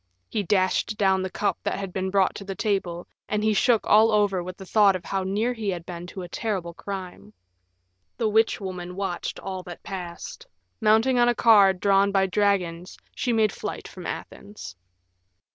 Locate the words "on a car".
11.19-11.71